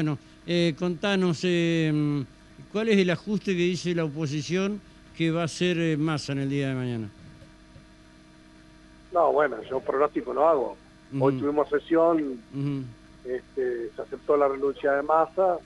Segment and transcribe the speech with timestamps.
[0.00, 2.24] Bueno, eh, contanos, eh,
[2.72, 4.80] ¿cuál es el ajuste que dice la oposición
[5.14, 7.10] que va a hacer eh, Massa en el día de mañana?
[9.12, 10.76] No, bueno, yo pronóstico no hago.
[11.20, 12.40] Hoy tuvimos sesión,
[13.26, 15.58] este, se aceptó la renuncia de Massa,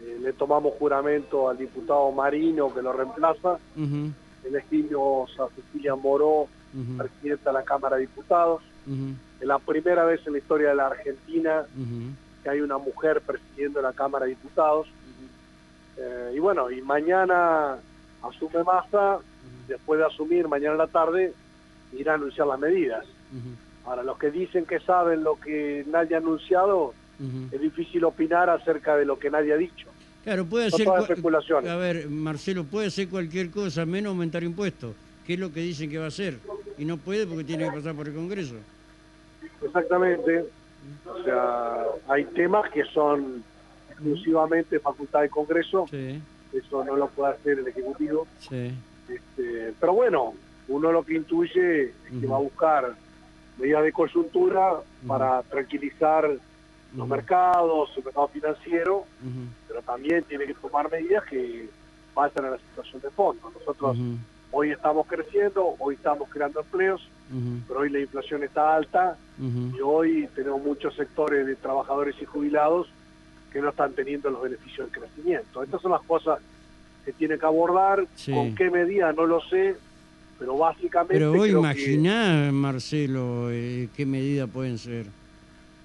[0.00, 3.60] eh, le tomamos juramento al diputado Marino que lo reemplaza,
[4.44, 6.48] elegimos a Cecilia Moró,
[6.98, 8.62] presidenta de la Cámara de Diputados.
[9.40, 11.64] Es la primera vez en la historia de la Argentina
[12.44, 14.86] que hay una mujer presidiendo la Cámara de Diputados.
[15.96, 17.76] Eh, y bueno, y mañana
[18.22, 19.18] asume Massa,
[19.66, 21.32] después de asumir, mañana en la tarde,
[21.96, 23.04] irá a anunciar las medidas.
[23.32, 26.94] ujú, Ahora, los que dicen que saben lo que nadie ha anunciado,
[27.52, 29.86] es difícil opinar acerca de lo que nadie ha dicho.
[30.24, 30.86] Claro, puede Son ser...
[30.86, 31.70] todas especulaciones.
[31.70, 34.94] A ver, Marcelo, puede hacer cualquier cosa, menos aumentar impuestos,
[35.26, 36.38] que es lo que dicen que va a hacer.
[36.76, 38.56] Y no puede porque tiene que pasar por el Congreso.
[39.62, 40.44] Exactamente.
[41.06, 43.42] O sea, hay temas que son
[43.90, 46.20] exclusivamente facultad del Congreso, Sí,
[46.52, 48.26] eso no lo puede hacer el Ejecutivo.
[48.38, 48.74] sí.
[49.06, 50.32] Este, pero bueno,
[50.68, 52.94] uno lo que intuye es que va a buscar
[53.58, 56.30] medidas de coyuntura para tranquilizar
[56.96, 59.04] los mercados, el mercado financiero,
[59.68, 61.68] pero también tiene que tomar medidas que
[62.14, 63.50] pasan a la situación de fondo.
[63.58, 63.98] Nosotros
[64.52, 67.06] hoy estamos creciendo, hoy estamos creando empleos,
[67.66, 69.16] pero hoy la inflación está alta
[69.76, 72.88] y hoy tenemos muchos sectores de trabajadores y jubilados
[73.52, 75.62] que no están teniendo los beneficios del crecimiento.
[75.62, 76.38] Estas son las cosas
[77.04, 78.32] que tiene que abordar, Sí.
[78.32, 79.76] con qué medida no lo sé,
[80.38, 85.06] pero básicamente Pero vos que- imaginás, Marcelo, eh, qué medidas pueden ser.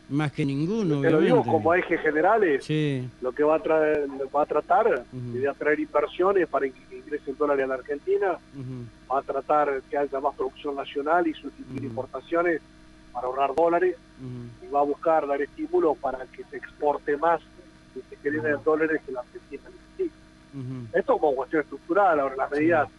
[0.09, 4.07] Más que ninguno, te lo digo como ejes generales, Sí, lo que va a, traer,
[4.35, 5.35] va a tratar Ujú.
[5.35, 8.39] es de atraer inversiones para que ingresen dólares a la Argentina,
[9.11, 12.59] va a tratar que haya más producción nacional y sustituir importaciones
[13.13, 17.39] para ahorrar dólares y va a buscar dar estímulos para que se exporte más
[17.95, 20.97] y se generen dólares que la Argentina necesita.
[20.97, 22.89] Esto como cuestión estructural, ahora las medidas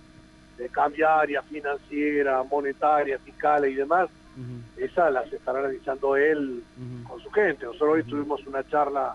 [0.57, 4.09] de cambiaria, financiera, monetaria, fiscales y demás,
[4.41, 6.65] Ujú, esas las estará analizando él
[7.05, 7.67] con su gente.
[7.67, 9.15] Nosotros hoy tuvimos una charla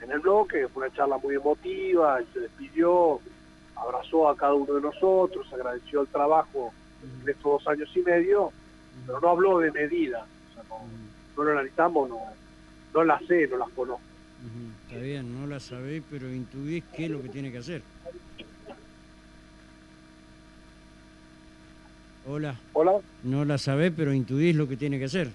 [0.00, 3.20] en el bloque, fue una charla muy emotiva, él se despidió,
[3.76, 8.52] abrazó a cada uno de nosotros, agradeció el trabajo en estos dos años y medio,
[9.06, 10.90] pero no habló de medidas, o sea, no,
[11.36, 12.20] no lo analizamos, no,
[12.94, 14.04] no las sé, no las conozco.
[14.38, 14.74] ujú.
[14.86, 17.84] Está bien, no la sabés, pero intuís qué es lo que tiene que hacer.
[22.26, 25.28] Hola, Hola, no la sabés, pero intuís lo que tiene que hacer.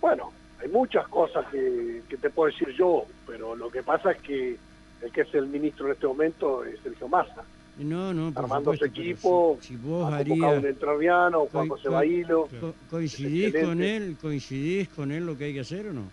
[0.00, 4.22] bueno, hay muchas cosas que, que te puedo decir yo, pero lo que pasa es
[4.22, 4.60] que
[5.00, 7.44] el que es el ministro en este momento es Sergio Massa.
[7.76, 10.64] No, no, por armando su supuesto, pero equipo, Si, si vos ha convocado un harías,
[10.64, 12.48] entrerriano, Juan José co- Bailo.
[12.60, 14.16] co- ¿coincidís con él?
[14.20, 16.12] ¿Coincidís con él lo que hay que hacer o no?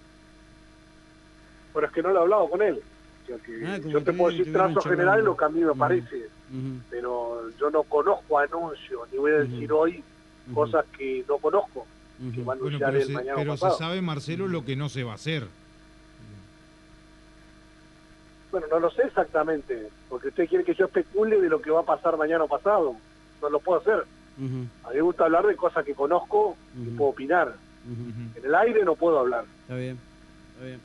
[1.74, 2.82] pero es que no lo he hablado con él.
[3.24, 5.76] O sea que Ah, yo te puedo decir trazos generales lo que a mí me
[5.76, 6.30] parece,
[6.90, 7.21] pero
[7.60, 10.04] yo no conozco anuncios, ni voy a decir hoy
[10.54, 11.86] cosas que no conozco,
[12.20, 12.46] que ujú.
[12.46, 13.78] va a Bueno, anunciar pero, el se, mañana pero se pasado.
[13.80, 15.48] sabe, Marcelo, lo que no se va a hacer.
[18.52, 21.82] Bueno, no lo sé exactamente, porque usted quiere que yo especule de lo que va
[21.82, 22.96] a pasar mañana o pasado.
[23.42, 24.04] No lo puedo hacer.
[24.84, 27.54] A mí me gusta hablar de cosas que conozco y puedo opinar.
[27.88, 29.46] En el aire no puedo hablar.
[29.64, 29.98] Está bien,
[30.54, 30.80] está bien.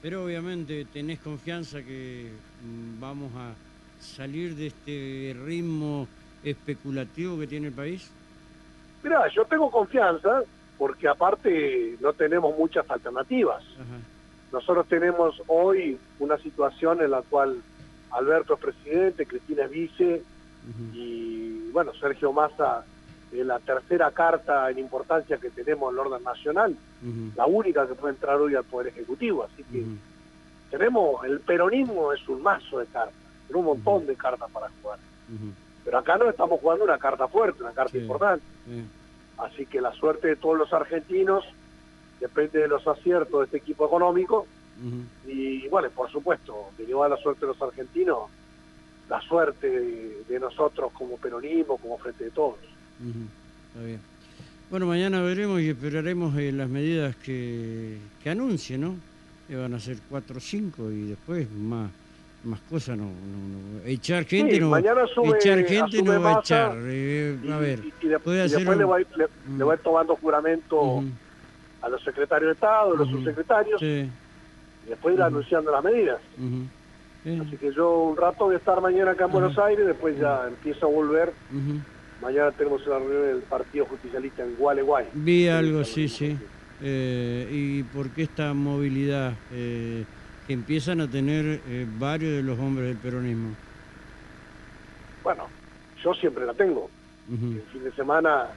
[0.00, 2.30] Pero obviamente tenés confianza que
[2.62, 3.52] mm, vamos a
[4.04, 6.06] salir de este ritmo
[6.42, 8.10] especulativo que tiene el país.
[9.02, 10.42] Mira, yo tengo confianza
[10.78, 13.62] porque aparte no tenemos muchas alternativas.
[13.74, 13.98] Ajá.
[14.54, 17.60] Nosotros tenemos hoy una situación en la cual
[18.12, 20.22] Alberto es presidente, Cristina es vice
[20.92, 22.84] y bueno, Sergio Massa
[23.32, 26.76] es la tercera carta en importancia que tenemos en el orden nacional,
[27.34, 29.42] la única que puede entrar hoy al Poder Ejecutivo.
[29.42, 29.84] Así que
[30.70, 33.14] tenemos, el peronismo es un mazo de cartas,
[33.56, 34.98] un montón de cartas para jugar.
[35.84, 37.98] Pero acá no estamos jugando una carta fuerte, una carta Sí.
[37.98, 38.44] importante.
[38.68, 38.84] Eh,
[39.36, 41.44] Así que la suerte de todos los argentinos
[42.20, 44.46] depende de los aciertos de este equipo económico.
[45.26, 48.30] Y bueno, por supuesto, derivada de la suerte de los argentinos,
[49.08, 52.56] la suerte de, de nosotros como peronismo, como frente de todos.
[52.60, 54.00] Está bien.
[54.70, 58.94] Bueno, mañana veremos y esperaremos eh, las medidas que, que anuncie, ¿no?
[59.48, 61.90] Que van a ser cuatro o cinco y después más
[62.44, 63.86] más cosas no, no, no.
[63.86, 67.56] echar gente Sí, no mañana asume- echar gente no va a echar eh, Y, a
[67.58, 69.58] ver y- y de- puede y hacer después un- le, va a ir, le, Mm.
[69.58, 71.02] le va a ir tomando juramento
[71.82, 73.16] a los secretarios de Estado, a los Ujú.
[73.18, 74.08] subsecretarios, sí,
[74.86, 76.18] y después ir anunciando las medidas.
[77.22, 79.32] sí, Así que yo un rato voy a estar mañana acá en.
[79.32, 81.32] Buenos Aires, después ya empiezo a volver.
[82.22, 85.06] Mañana tenemos una reunión del Partido Justicialista en Gualeguay.
[85.14, 86.36] vi algo sí sí
[86.82, 90.04] Eh, ¿Y por qué esta movilidad eh,
[90.46, 93.54] que empiezan a tener eh, varios de los hombres del peronismo?
[95.22, 95.46] Bueno,
[96.02, 96.90] yo siempre la tengo.
[97.30, 98.48] El fin de semana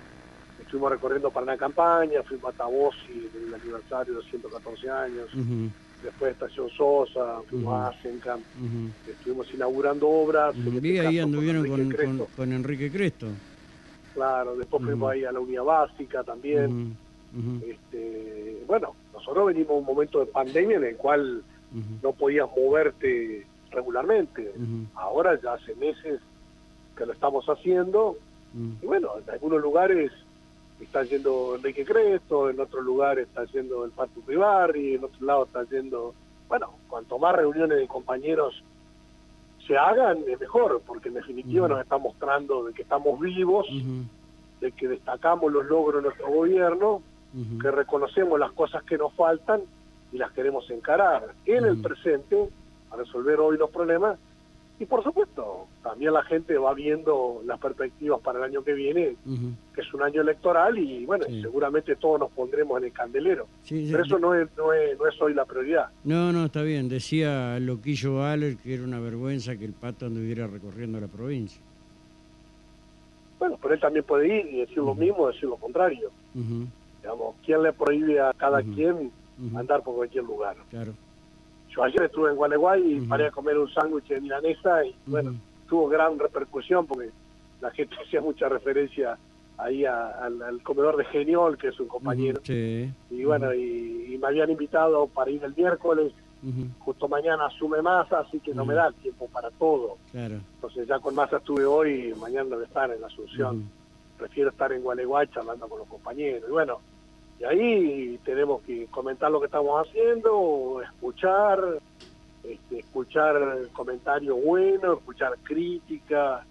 [0.62, 5.34] estuvimos recorriendo para una campaña, fuimos a Tabosi en el aniversario de los 114 años,
[5.34, 5.70] ujú,
[6.04, 7.88] después Estación Sosa, fuimos a.
[7.88, 8.40] Asencan,
[9.08, 10.54] estuvimos inaugurando obras.
[10.58, 13.28] en Vi ahí anduvieron Enrique con, Cresto, con- con Enrique Cresto.
[14.14, 16.98] Claro, después fuimos ahí a la unidad básica también.
[17.66, 21.42] Este, bueno, nosotros venimos de un momento de pandemia en el cual
[22.02, 24.54] no podías moverte regularmente.
[24.96, 26.20] Ahora ya hace meses
[26.96, 28.18] que lo estamos haciendo.
[28.82, 30.12] Y bueno, en algunos lugares
[30.80, 35.48] está yendo Enrique Cresto, en otros lugares está yendo el Pato Ribarri, en otros lados
[35.48, 36.14] está yendo...
[36.48, 38.64] Bueno, cuanto más reuniones de compañeros
[39.68, 43.68] se hagan, es mejor, porque en definitiva nos está mostrando de que estamos vivos,
[44.62, 47.02] de que destacamos los logros de nuestro gobierno
[47.62, 49.62] que reconocemos las cosas que nos faltan
[50.18, 52.50] y las queremos encarar en el presente
[52.90, 54.18] a resolver hoy los problemas.
[54.80, 59.16] Y por supuesto también la gente va viendo las perspectivas para el año que viene
[59.74, 61.42] que es un año electoral y bueno Sí.
[61.42, 63.48] seguramente todos nos pondremos en el candelero.
[63.64, 65.90] Sí, pero eso no es, no es, no es hoy la prioridad.
[66.04, 66.90] No, no, está bien.
[66.90, 71.62] Decía Loquillo Valer que era una vergüenza que el pato anduviera recorriendo la provincia.
[73.40, 76.10] bueno pero él también puede ir y decir lo mismo decir lo contrario.
[77.02, 78.72] Digamos quién le prohíbe a cada Ujú.
[79.38, 80.94] Quien ujú, andar por cualquier lugar Claro.
[81.70, 83.08] yo ayer estuve en Gualeguay y Ujú.
[83.10, 85.36] paré a comer un sándwich de milanesa y bueno
[85.70, 87.10] tuvo gran repercusión porque
[87.62, 89.18] la gente hacía mucha referencia
[89.58, 92.40] ahí a- al, al comedor de Geniol, que es un compañero.
[92.44, 92.94] Sí.
[93.10, 96.14] Y bueno, y, y me habían invitado para ir el miércoles,
[96.80, 99.98] justo mañana asume masa, así que no me da tiempo para todo.
[100.12, 100.36] Claro.
[100.56, 103.58] Entonces ya con masa estuve hoy y mañana a estar en Asunción.
[103.58, 103.66] ujú,
[104.20, 106.44] Prefiero estar en Gualeguay charlando con los compañeros.
[106.48, 106.80] Y bueno,
[107.40, 111.80] y ahí tenemos que comentar lo que estamos haciendo, escuchar,
[112.44, 113.36] este, escuchar
[113.74, 116.46] comentarios buenos, escuchar críticas,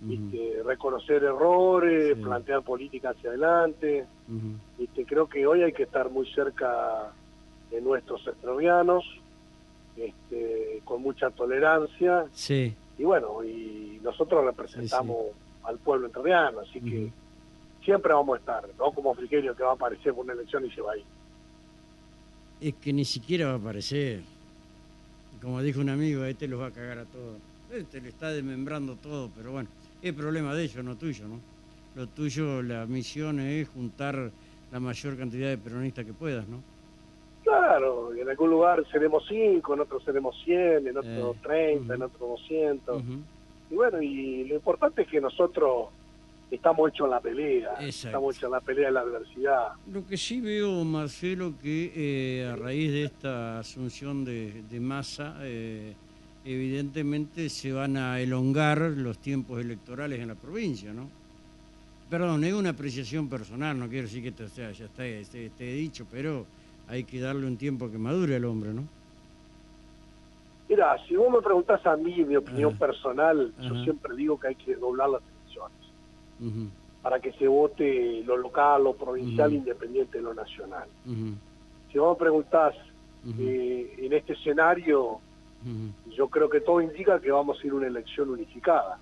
[0.00, 0.62] ¿viste?
[0.64, 2.22] reconocer errores, Sí.
[2.22, 4.06] plantear política hacia adelante.
[4.78, 5.04] ¿viste?
[5.04, 7.12] Creo que hoy hay que estar muy cerca
[7.70, 9.04] de nuestros extravianos,
[9.96, 12.24] este, con mucha tolerancia.
[12.32, 12.74] Sí.
[12.98, 15.18] Y bueno, y nosotros representamos
[15.64, 17.10] al pueblo entrerriano, así que.
[17.84, 20.70] Siempre vamos a estar, no como Friquerio que va a aparecer por una elección y
[20.70, 21.04] se va a ir.
[22.60, 24.20] Es que ni siquiera va a aparecer.
[25.40, 27.36] Como dijo un amigo, este los va a cagar a todos.
[27.72, 29.68] Este le está desmembrando todo, pero bueno,
[30.00, 31.40] es problema de ellos, no tuyo, ¿no?
[31.96, 34.30] Lo tuyo, la misión es juntar
[34.70, 36.62] la mayor cantidad de peronistas que puedas, ¿no?
[37.42, 42.02] Claro, en algún lugar seremos 5, en otro seremos 100, en otro Eh, 30, en
[42.02, 43.02] otro 200.
[43.02, 43.12] Ujú.
[43.70, 45.88] Y bueno, y lo importante es que nosotros
[46.56, 48.08] estamos hechos en la pelea, Exacto.
[48.08, 49.68] estamos hechos en la pelea de la adversidad.
[49.90, 55.36] Lo que sí veo, Marcelo, que eh, a raíz de esta asunción de, de masa,
[55.40, 55.94] eh,
[56.44, 61.08] evidentemente se van a elongar los tiempos electorales en la provincia, ¿no?
[62.10, 65.64] Perdón, es una apreciación personal, no quiero decir que esto sea, ya está, esté, esté
[65.72, 66.44] dicho, pero
[66.86, 68.82] hay que darle un tiempo que madure al hombre, ¿no?
[70.68, 72.86] Mira, si vos me preguntás a mí mi opinión Ajá.
[72.86, 75.22] personal, yo siempre digo que hay que doblar las
[77.02, 80.88] para que se vote lo local, lo provincial, independiente de lo nacional.
[81.90, 82.74] Si vos me preguntás
[83.38, 85.18] eh, en este escenario,
[86.16, 88.98] yo creo que todo indica que vamos a ir a una elección unificada.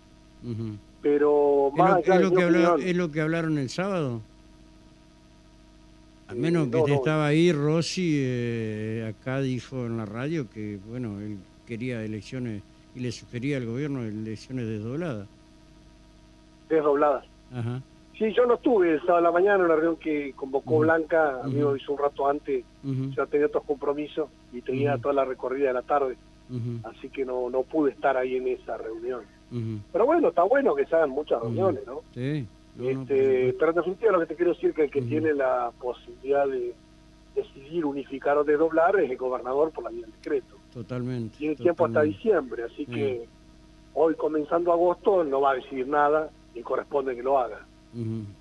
[1.03, 3.71] Pero ¿Es más lo, allá es lo que habla- opinión, es lo que hablaron el
[3.71, 4.21] sábado?
[6.29, 6.97] A Eh, menos que no, te no.
[6.97, 12.63] estaba ahí, Rossi eh, acá dijo en la radio que, bueno, él quería elecciones
[12.95, 15.27] y le sugería al gobierno elecciones desdobladas.
[16.77, 17.25] Desdobladas.
[17.53, 17.83] Ajá.
[18.17, 20.79] Sí, yo no estuve el sábado a la mañana en una reunión que convocó.
[20.81, 21.73] Blanca, a mí Ujú.
[21.73, 25.69] me hizo un rato antes, ujú, ya tenía otros compromisos y tenía toda la recorrida
[25.69, 26.17] de la tarde,
[26.85, 29.23] así que no, no pude estar ahí en esa reunión.
[29.93, 32.03] Pero bueno, está bueno que se hagan muchas reuniones, ¿no?
[32.15, 32.47] Sí.
[32.77, 33.59] no, no, por este, supuesto.
[33.59, 36.75] pero en definitiva lo que te quiero decir que el que tiene la posibilidad de
[37.35, 40.57] decidir unificar o desdoblar es el gobernador por la vía del decreto.
[40.75, 41.37] Totalmente.
[41.39, 42.17] Tiene tiempo hasta totalmente.
[42.19, 42.93] diciembre, así Sí.
[42.93, 43.29] que
[43.95, 47.67] hoy comenzando agosto no va a decidir nada y corresponde que lo haga.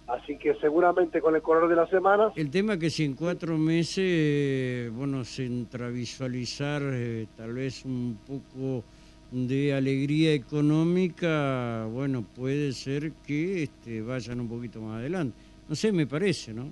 [0.07, 3.57] Así que seguramente con el correr de las semanas El tema que si en cuatro
[3.57, 8.83] meses, eh, bueno, se entra a visualizar eh, tal vez un poco
[9.31, 15.35] de alegría económica, bueno, puede ser que este, vayan un poquito más adelante.
[15.67, 16.65] No sé, me parece, ¿no?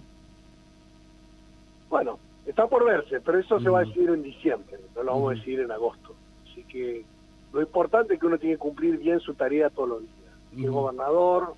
[1.89, 5.31] Bueno, está por verse, pero eso se va a decidir en diciembre, no lo vamos
[5.31, 6.15] a decidir en agosto.
[6.43, 7.03] Así que
[7.53, 10.16] lo importante es que uno tiene que cumplir bien su tarea todos los días.
[10.53, 10.73] El Ujú.
[10.81, 11.53] gobernador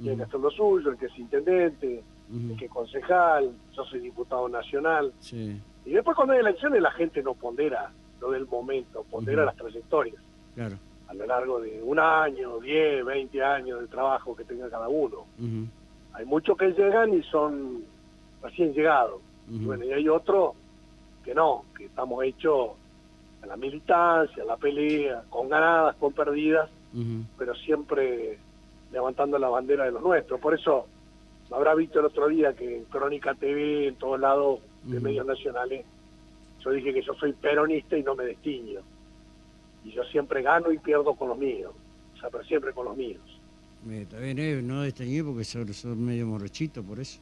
[0.00, 2.56] tiene que hacer lo suyo, el que es intendente, Ujú.
[2.56, 5.12] que concejal, yo soy diputado nacional.
[5.20, 9.56] Sí, Y después cuando hay elecciones la gente no pondera lo del momento, pondera las
[9.56, 10.22] trayectorias
[10.54, 10.76] claro.
[11.08, 15.26] a lo largo de un año, 10, 20 años de trabajo que tenga cada uno.
[16.14, 17.82] Hay muchos que llegan y son
[18.42, 19.20] recién llegados.
[19.48, 20.54] Bueno, y hay otros
[21.24, 22.70] que no, que estamos hechos
[23.42, 26.70] en la militancia, en la pelea, con ganadas, con perdidas,
[27.38, 28.38] Pero siempre
[28.92, 30.38] levantando la bandera de los nuestros.
[30.40, 30.86] Por eso
[31.50, 35.84] habrá visto el otro día que en Crónica TV, en todos lados de medios nacionales,
[36.62, 38.80] yo dije que yo soy peronista y no me destiño.
[39.84, 41.72] Y yo siempre gano y pierdo con los míos,
[42.14, 43.20] o sea, pero siempre con los míos.
[43.90, 47.20] Eh, Está bien, eh, no desteñí porque sos, sos medio morochito, por eso.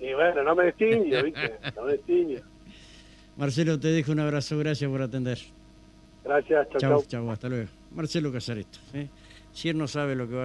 [0.00, 1.58] Y bueno, no me destiño, ¿viste?
[1.76, 2.40] No me destiño.
[3.36, 5.38] Marcelo, te dejo un abrazo, gracias por atender.
[6.24, 7.02] Gracias, chao, chao.
[7.06, 7.77] chau, hasta luego.
[7.92, 8.78] Marcelo Casareto.
[8.94, 9.08] ¿eh?
[9.52, 10.36] Si él no sabe lo que va